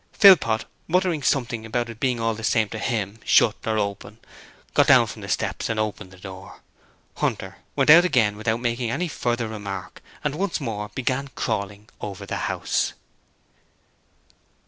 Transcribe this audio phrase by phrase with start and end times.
[0.13, 4.17] Philpot, muttering something about it being all the same to him shut or open
[4.73, 6.61] got down from the steps and opened the door.
[7.17, 12.25] Hunter went out again without making any further remark and once more began crawling over
[12.25, 12.93] the house.